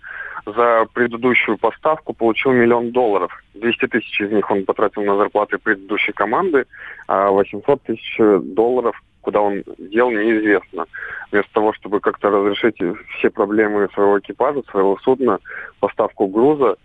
за 0.48 0.88
предыдущую 0.91 1.60
поставку 1.60 2.13
получил 2.13 2.51
миллион 2.51 2.91
долларов. 2.91 3.31
200 3.53 3.88
тысяч 3.88 4.22
из 4.22 4.31
них 4.31 4.50
он 4.50 4.65
потратил 4.65 5.03
на 5.03 5.17
зарплаты 5.17 5.60
предыдущей 5.60 6.13
команды, 6.13 6.65
а 7.07 7.29
800 7.29 7.84
тысяч 7.84 8.17
долларов 8.55 9.00
куда 9.22 9.41
он 9.41 9.63
дел, 9.79 10.12
неизвестно. 10.12 10.86
Вместо 11.31 11.51
того, 11.53 11.74
чтобы 11.74 12.00
как-то 12.00 12.29
разрешить 12.29 12.77
все 13.17 13.29
проблемы 13.31 13.88
своего 13.93 14.19
экипажа, 14.19 14.62
своего 14.69 14.98
судна, 15.03 15.39
поставку 15.79 16.27
груза, 16.27 16.75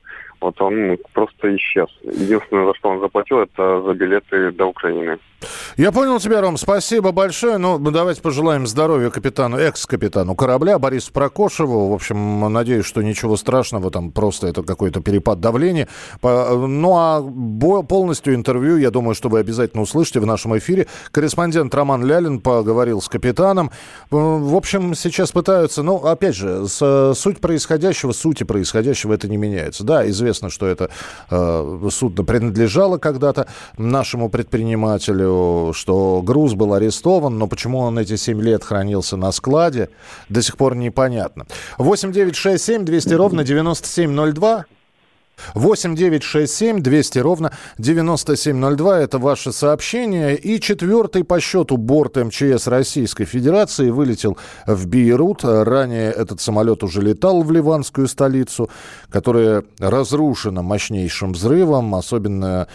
вот 0.40 0.58
он 0.60 0.96
просто 1.12 1.54
исчез. 1.56 1.88
Единственное, 2.02 2.66
за 2.66 2.74
что 2.74 2.88
он 2.88 3.00
заплатил, 3.00 3.40
это 3.40 3.82
за 3.82 3.92
билеты 3.92 4.52
до 4.52 4.66
Украины. 4.66 5.18
Я 5.76 5.92
понял 5.92 6.18
тебя, 6.20 6.40
Ром. 6.40 6.56
Спасибо 6.56 7.12
большое. 7.12 7.58
Ну, 7.58 7.78
давайте 7.78 8.20
пожелаем 8.20 8.66
здоровья 8.66 9.10
капитану, 9.10 9.56
экс-капитану 9.56 10.34
корабля 10.34 10.78
Борису 10.78 11.12
Прокошеву. 11.12 11.88
В 11.88 11.94
общем, 11.94 12.52
надеюсь, 12.52 12.84
что 12.84 13.02
ничего 13.02 13.36
страшного, 13.36 13.90
там 13.90 14.10
просто 14.10 14.48
это 14.48 14.62
какой-то 14.62 15.00
перепад 15.00 15.40
давления. 15.40 15.88
Ну, 16.22 16.94
а 16.96 17.22
полностью 17.82 18.34
интервью, 18.34 18.76
я 18.76 18.90
думаю, 18.90 19.14
что 19.14 19.28
вы 19.28 19.38
обязательно 19.38 19.82
услышите 19.82 20.20
в 20.20 20.26
нашем 20.26 20.56
эфире. 20.58 20.86
Корреспондент 21.10 21.74
Роман 21.74 22.04
Лялин 22.04 22.40
поговорил 22.40 23.00
с 23.00 23.08
капитаном. 23.08 23.70
В 24.10 24.54
общем, 24.56 24.94
сейчас 24.94 25.32
пытаются, 25.32 25.82
ну, 25.82 25.96
опять 25.96 26.34
же, 26.34 26.68
с, 26.68 27.14
суть 27.14 27.40
происходящего, 27.40 28.12
сути 28.12 28.44
происходящего 28.44 29.14
это 29.14 29.28
не 29.28 29.36
меняется. 29.36 29.84
Да, 29.84 30.08
известно, 30.08 30.50
что 30.50 30.66
это 30.66 30.90
э, 31.30 31.88
судно 31.90 32.24
принадлежало 32.24 32.98
когда-то 32.98 33.46
нашему 33.78 34.28
предпринимателю, 34.28 35.29
что 35.74 36.22
груз 36.22 36.54
был 36.54 36.74
арестован, 36.74 37.38
но 37.38 37.46
почему 37.46 37.78
он 37.78 37.98
эти 37.98 38.16
7 38.16 38.40
лет 38.40 38.64
хранился 38.64 39.16
на 39.16 39.32
складе, 39.32 39.90
до 40.28 40.42
сих 40.42 40.56
пор 40.56 40.76
непонятно. 40.76 41.46
8 41.78 42.12
9 42.12 42.36
6 42.36 42.62
7 42.62 42.84
200 42.84 43.14
ровно 43.14 43.44
9702. 43.44 44.66
8 45.54 45.94
9 45.96 46.22
6 46.22 46.52
7 46.52 46.80
200 46.80 47.18
ровно 47.18 47.52
9702. 47.78 49.00
Это 49.00 49.18
ваше 49.18 49.52
сообщение. 49.52 50.36
И 50.36 50.60
четвертый 50.60 51.24
по 51.24 51.40
счету 51.40 51.76
борт 51.76 52.16
МЧС 52.16 52.66
Российской 52.66 53.24
Федерации 53.24 53.90
вылетел 53.90 54.36
в 54.66 54.86
Бейрут. 54.86 55.44
Ранее 55.44 56.10
этот 56.12 56.40
самолет 56.40 56.82
уже 56.82 57.02
летал 57.02 57.42
в 57.42 57.50
ливанскую 57.52 58.08
столицу, 58.08 58.70
которая 59.10 59.64
разрушена 59.78 60.62
мощнейшим 60.62 61.32
взрывом. 61.32 61.94
Особенно 61.94 62.68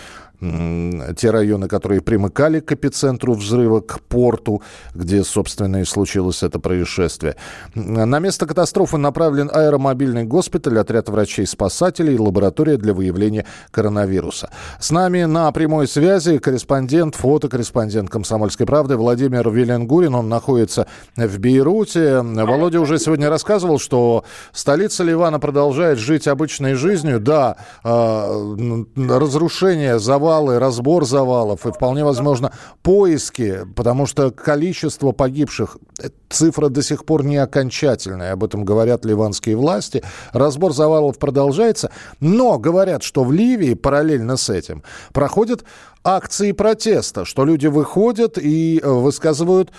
те 1.18 1.32
районы, 1.32 1.68
которые 1.68 2.02
примыкали 2.02 2.60
к 2.60 2.72
эпицентру 2.72 3.34
взрыва, 3.34 3.80
к 3.80 4.02
порту, 4.02 4.62
где, 4.94 5.24
собственно, 5.24 5.82
и 5.82 5.86
случилось 5.86 6.44
это 6.44 6.60
происшествие. 6.60 7.36
На 7.74 8.20
место 8.20 8.46
катастрофы 8.46 8.98
направлен 8.98 9.50
аэромобильный 9.54 10.24
госпиталь, 10.24 10.80
отряд 10.80 11.10
врачей-спасателей 11.10 12.16
и 12.16 12.20
лаборатория 12.20 12.78
для 12.78 12.94
выявления 12.94 13.46
коронавируса. 13.72 14.50
С 14.80 14.92
нами 14.92 15.24
на 15.24 15.52
прямой 15.52 15.88
связи 15.88 16.38
корреспондент, 16.38 17.16
фотокорреспондент 17.16 18.10
«Комсомольской 18.10 18.66
правды» 18.66 18.98
Владимир 18.98 19.50
Виленгурин. 19.50 20.16
Он 20.16 20.30
находится 20.30 20.88
в 21.16 21.40
Бейруте. 21.40 22.22
Володя 22.22 22.80
уже 22.82 23.00
сегодня 23.00 23.30
рассказывал, 23.30 23.80
что 23.80 24.25
столица 24.52 25.04
Ливана 25.04 25.40
продолжает 25.40 25.98
жить 25.98 26.28
обычной 26.28 26.74
жизнью. 26.74 27.20
Да, 27.20 27.58
а, 27.84 28.56
разрушение 28.96 30.00
завода 30.00 30.35
завалы, 30.36 30.60
разбор 30.60 31.06
завалов 31.06 31.65
и 31.65 31.72
вполне 31.72 32.04
возможно 32.04 32.51
поиски, 32.84 33.62
потому 33.75 34.06
что 34.06 34.32
количество 34.32 35.12
погибших, 35.12 35.77
э, 36.00 36.10
цифра 36.30 36.70
до 36.70 36.82
сих 36.82 37.06
пор 37.06 37.24
не 37.24 37.38
окончательная, 37.38 38.34
об 38.34 38.44
этом 38.44 38.65
говорят 38.65 39.06
ливанские 39.06 39.56
власти. 39.56 40.04
Разбор 40.34 40.74
завалов 40.74 41.18
продолжается, 41.18 41.89
но 42.20 42.60
говорят, 42.60 43.04
что 43.04 43.24
в 43.24 43.32
Ливии 43.32 43.75
параллельно 43.75 44.38
с 44.38 44.50
этим 44.50 44.84
проходит 45.13 45.63
акции 46.06 46.52
протеста, 46.52 47.26
что 47.26 47.44
люди 47.44 47.68
выходят 47.68 48.38
и 48.38 48.80
э, 48.82 48.88
высказывают 48.88 49.72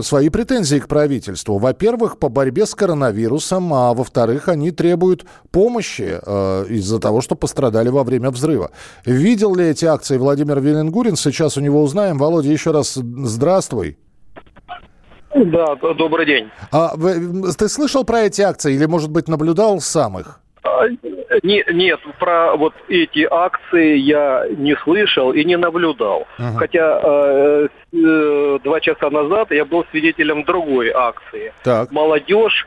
свои 0.00 0.30
претензии 0.30 0.78
к 0.78 0.88
правительству. 0.88 1.58
Во-первых, 1.58 2.18
по 2.18 2.28
борьбе 2.28 2.66
с 2.66 2.74
коронавирусом, 2.74 3.72
а 3.74 3.92
во-вторых, 3.92 4.48
они 4.48 4.70
требуют 4.70 5.26
помощи 5.52 6.18
э, 6.20 6.64
из-за 6.70 6.98
того, 6.98 7.20
что 7.20 7.34
пострадали 7.34 7.90
во 7.90 8.02
время 8.02 8.30
взрыва. 8.30 8.70
Видел 9.04 9.54
ли 9.54 9.66
эти 9.66 9.84
акции 9.84 10.16
Владимир 10.16 10.60
Веленгурин? 10.60 11.16
Сейчас 11.16 11.58
у 11.58 11.60
него 11.60 11.82
узнаем. 11.82 12.18
Володя, 12.18 12.50
еще 12.50 12.70
раз 12.70 12.94
здравствуй. 12.94 13.98
Да, 15.34 15.74
добрый 15.98 16.26
день. 16.26 16.48
А, 16.70 16.94
ты 17.58 17.68
слышал 17.68 18.04
про 18.04 18.20
эти 18.20 18.40
акции 18.40 18.72
или, 18.74 18.86
может 18.86 19.10
быть, 19.10 19.28
наблюдал 19.28 19.80
сам 19.80 20.18
их? 20.18 20.40
Не, 21.42 21.64
нет, 21.72 22.00
про 22.18 22.56
вот 22.56 22.74
эти 22.88 23.26
акции 23.30 23.96
я 23.96 24.46
не 24.56 24.76
слышал 24.76 25.32
и 25.32 25.44
не 25.44 25.56
наблюдал. 25.56 26.26
Uh-huh. 26.38 26.56
Хотя 26.58 27.00
э, 27.02 27.68
э, 27.92 28.58
два 28.62 28.80
часа 28.80 29.10
назад 29.10 29.50
я 29.50 29.64
был 29.64 29.84
свидетелем 29.90 30.44
другой 30.44 30.90
акции. 30.90 31.52
Так. 31.62 31.90
Молодежь 31.90 32.66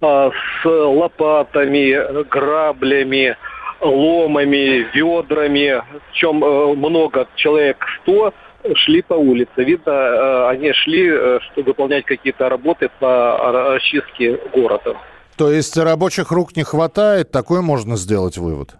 э, 0.00 0.30
с 0.62 0.64
лопатами, 0.64 2.22
граблями, 2.24 3.36
ломами, 3.80 4.86
ведрами, 4.94 5.82
в 6.10 6.12
чем 6.12 6.44
э, 6.44 6.74
много 6.74 7.28
человек 7.36 7.84
сто 8.00 8.32
шли 8.74 9.02
по 9.02 9.14
улице. 9.14 9.50
Видно, 9.56 9.90
э, 9.90 10.48
они 10.48 10.72
шли, 10.72 11.08
э, 11.10 11.38
чтобы 11.52 11.68
выполнять 11.68 12.04
какие-то 12.04 12.48
работы 12.48 12.90
по 12.98 13.72
расчистке 13.74 14.38
города. 14.52 14.96
То 15.38 15.52
есть 15.52 15.76
рабочих 15.78 16.32
рук 16.32 16.56
не 16.56 16.64
хватает, 16.64 17.30
такой 17.30 17.62
можно 17.62 17.96
сделать 17.96 18.36
вывод? 18.36 18.70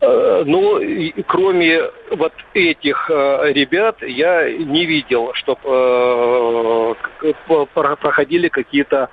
Э, 0.00 0.42
ну, 0.44 0.80
кроме 1.28 1.82
вот 2.10 2.32
этих 2.52 3.08
э, 3.08 3.52
ребят, 3.52 4.02
я 4.02 4.50
не 4.50 4.86
видел, 4.86 5.30
чтобы 5.34 6.96
э, 7.22 7.34
проходили 7.74 8.48
какие-то 8.48 9.08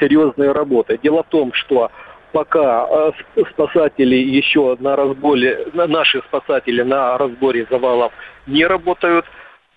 серьезные 0.00 0.52
работы. 0.52 0.98
Дело 1.02 1.22
в 1.22 1.28
том, 1.28 1.52
что 1.54 1.90
пока 2.32 3.12
спасатели 3.52 4.16
еще 4.16 4.76
на 4.78 4.96
разборе, 4.96 5.66
наши 5.72 6.20
спасатели 6.28 6.82
на 6.82 7.16
разборе 7.16 7.66
завалов 7.70 8.12
не 8.46 8.66
работают, 8.66 9.24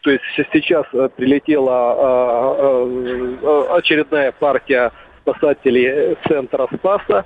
то 0.02 0.12
есть 0.12 0.24
сейчас 0.52 0.86
прилетела 1.16 2.84
очередная 3.78 4.34
партия 4.34 4.92
спасателей 5.34 6.18
центра 6.28 6.68
Спаса. 6.74 7.26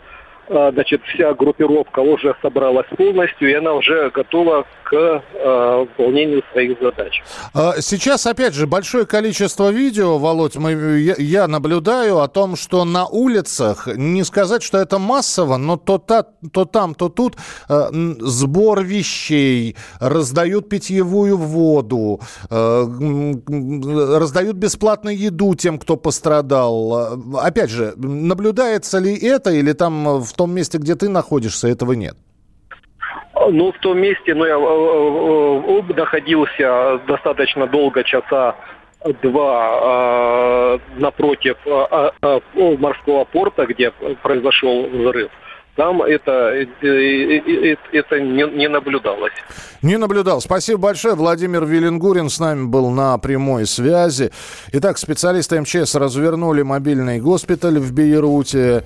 А, 0.50 0.72
значит, 0.72 1.02
вся 1.14 1.34
группировка 1.34 2.00
уже 2.00 2.36
собралась 2.42 2.88
полностью, 2.98 3.50
и 3.50 3.54
она 3.54 3.74
уже 3.74 4.10
готова 4.10 4.66
к 4.84 4.94
э, 4.94 5.80
выполнению 5.80 6.44
своих 6.52 6.78
задач. 6.82 7.24
А, 7.54 7.76
сейчас, 7.80 8.28
опять 8.28 8.54
же, 8.54 8.68
большое 8.68 9.06
количество 9.06 9.72
видео, 9.72 10.18
Володь, 10.18 10.58
мы, 10.58 10.72
я, 11.00 11.16
я 11.18 11.48
наблюдаю 11.48 12.20
о 12.20 12.28
том, 12.28 12.58
что 12.58 12.84
на 12.84 13.08
улицах, 13.08 13.88
не 13.96 14.24
сказать, 14.24 14.64
что 14.64 14.78
это 14.78 15.00
массово, 15.00 15.56
но 15.56 15.78
то, 15.78 15.98
та, 15.98 16.24
то 16.52 16.66
там, 16.66 16.94
то 16.94 17.08
тут 17.08 17.38
э, 17.70 17.90
сбор 18.20 18.84
вещей, 18.84 19.78
раздают 20.02 20.68
питьевую 20.68 21.38
воду, 21.38 22.20
э, 22.50 22.84
раздают 24.20 24.58
бесплатную 24.58 25.18
еду 25.18 25.56
тем, 25.56 25.80
кто 25.80 25.96
пострадал. 25.96 27.18
Опять 27.42 27.70
же, 27.70 27.94
наблюдается 27.96 29.00
ли 29.00 29.16
это, 29.16 29.52
или 29.52 29.72
там 29.72 30.20
в 30.20 30.33
в 30.34 30.36
том 30.36 30.52
месте, 30.52 30.78
где 30.80 30.96
ты 30.96 31.10
находишься, 31.10 31.68
этого 31.68 31.94
нет? 31.94 32.16
Ну, 33.50 33.72
в 33.72 33.80
том 33.80 34.00
месте, 34.00 34.34
ну, 34.34 34.46
я 34.46 34.56
э, 34.56 35.90
э, 35.90 35.94
находился 35.94 37.02
достаточно 37.08 37.68
долго, 37.68 38.04
часа 38.04 38.56
два, 39.22 39.80
э, 39.82 40.80
напротив 40.98 41.58
морского 42.80 43.26
порта, 43.26 43.66
где 43.66 43.92
произошел 44.24 44.88
взрыв 44.88 45.30
там 45.76 46.04
это, 46.04 46.32
э, 46.54 46.68
э, 46.82 47.72
э, 47.72 47.76
это 47.94 48.20
не, 48.20 48.44
не 48.58 48.68
наблюдалось. 48.68 49.34
Не 49.82 49.98
наблюдал. 49.98 50.40
Спасибо 50.40 50.80
большое. 50.80 51.16
Владимир 51.16 51.66
Виленгурин 51.66 52.30
с 52.30 52.40
нами 52.40 52.66
был 52.66 52.92
на 52.92 53.18
прямой 53.18 53.66
связи. 53.66 54.32
Итак, 54.72 54.98
специалисты 55.00 55.60
МЧС 55.60 55.96
развернули 55.96 56.62
мобильный 56.62 57.20
госпиталь 57.20 57.80
в 57.80 57.92
Бейруте. 57.92 58.84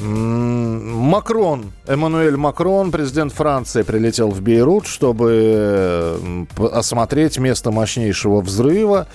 Макрон, 0.00 1.72
Эммануэль 1.86 2.36
Макрон, 2.36 2.90
президент 2.90 3.34
Франции, 3.34 3.82
прилетел 3.82 4.30
в 4.30 4.40
Бейрут, 4.40 4.86
чтобы 4.86 6.46
осмотреть 6.72 7.38
место 7.38 7.70
мощнейшего 7.70 8.40
взрыва. 8.40 9.08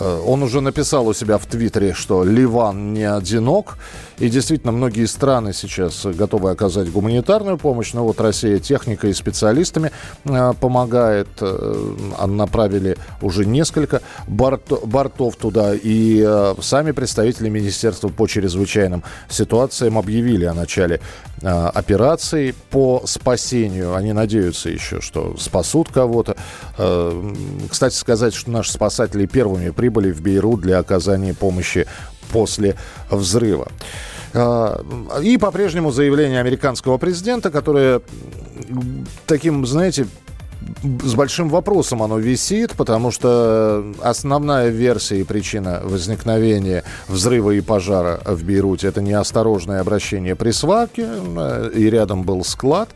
Он 0.00 0.42
уже 0.42 0.60
написал 0.60 1.06
у 1.06 1.14
себя 1.14 1.38
в 1.38 1.46
Твиттере, 1.46 1.94
что 1.94 2.24
Ливан 2.24 2.94
не 2.94 3.04
одинок. 3.04 3.78
И 4.18 4.30
действительно, 4.30 4.72
многие 4.72 5.04
страны 5.06 5.52
сейчас 5.52 6.06
готовы 6.06 6.50
оказать 6.50 6.90
гуманитарную 6.90 7.58
помощь. 7.58 7.92
Но 7.92 8.04
вот 8.04 8.20
Россия 8.20 8.58
техникой 8.58 9.10
и 9.10 9.14
специалистами 9.14 9.90
э, 10.24 10.52
помогает. 10.58 11.28
Э, 11.40 12.26
направили 12.26 12.96
уже 13.20 13.44
несколько 13.44 14.02
борт, 14.26 14.72
бортов 14.84 15.36
туда. 15.36 15.74
И 15.74 16.24
э, 16.26 16.54
сами 16.60 16.92
представители 16.92 17.48
Министерства 17.48 18.08
по 18.08 18.26
чрезвычайным 18.26 19.02
ситуациям 19.28 19.98
объявили 19.98 20.44
о 20.44 20.54
начале 20.54 21.00
э, 21.42 21.48
операции 21.48 22.54
по 22.70 23.02
спасению. 23.04 23.94
Они 23.94 24.12
надеются 24.12 24.70
еще, 24.70 25.00
что 25.00 25.36
спасут 25.38 25.90
кого-то. 25.90 26.36
Э, 26.78 27.34
кстати 27.70 27.94
сказать, 27.94 28.34
что 28.34 28.50
наши 28.50 28.72
спасатели 28.72 29.26
первыми 29.26 29.70
прибыли 29.86 30.10
в 30.10 30.20
Бейрут 30.20 30.60
для 30.60 30.78
оказания 30.78 31.32
помощи 31.32 31.86
после 32.32 32.74
взрыва. 33.08 33.68
А, 34.34 34.82
и 35.22 35.38
по-прежнему 35.38 35.92
заявление 35.92 36.40
американского 36.40 36.98
президента, 36.98 37.50
которое 37.50 38.00
таким, 39.26 39.64
знаете, 39.64 40.08
с 41.04 41.14
большим 41.14 41.48
вопросом 41.48 42.02
оно 42.02 42.18
висит, 42.18 42.72
потому 42.72 43.12
что 43.12 43.84
основная 44.02 44.70
версия 44.70 45.20
и 45.20 45.24
причина 45.24 45.80
возникновения 45.84 46.82
взрыва 47.06 47.52
и 47.52 47.60
пожара 47.60 48.20
в 48.24 48.42
Бейруте 48.42 48.88
это 48.88 49.00
неосторожное 49.00 49.80
обращение 49.80 50.34
при 50.34 50.50
сварке, 50.50 51.06
э, 51.06 51.70
и 51.74 51.88
рядом 51.88 52.24
был 52.24 52.44
склад 52.44 52.88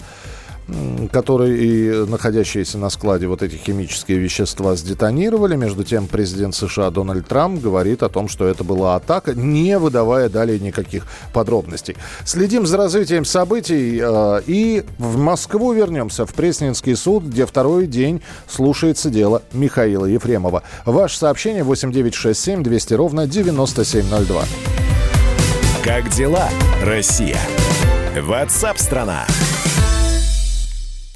которые 1.13 1.59
и 1.59 2.07
находящиеся 2.07 2.79
на 2.79 2.91
складе 2.91 3.27
вот 3.27 3.43
эти 3.43 3.57
химические 3.57 4.19
вещества 4.19 4.75
сдетонировали. 4.77 5.57
Между 5.57 5.85
тем, 5.85 6.07
президент 6.07 6.55
США 6.55 6.91
Дональд 6.91 7.27
Трамп 7.27 7.61
говорит 7.61 8.03
о 8.03 8.09
том, 8.09 8.29
что 8.29 8.47
это 8.47 8.65
была 8.65 8.97
атака, 8.97 9.35
не 9.35 9.79
выдавая 9.79 10.29
далее 10.29 10.59
никаких 10.59 11.07
подробностей. 11.33 11.97
Следим 12.25 12.67
за 12.67 12.77
развитием 12.77 13.25
событий 13.25 14.01
э, 14.03 14.43
и 14.47 14.85
в 14.99 15.19
Москву 15.19 15.73
вернемся, 15.73 16.27
в 16.27 16.35
Пресненский 16.35 16.97
суд, 16.97 17.25
где 17.25 17.47
второй 17.47 17.87
день 17.87 18.23
слушается 18.49 19.11
дело 19.11 19.43
Михаила 19.53 20.07
Ефремова. 20.07 20.63
Ваше 20.85 21.19
сообщение 21.19 21.65
8967 21.65 22.63
200 22.63 22.95
ровно 22.95 23.27
9702. 23.27 24.45
Как 25.85 26.09
дела, 26.11 26.49
Россия? 26.85 27.39
Ватсап-страна! 28.17 29.25
страна 29.27 29.50